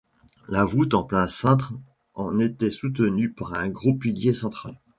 [0.49, 1.73] La voûte en plein cintre
[2.15, 4.79] en était soutenue par un gros pilier central.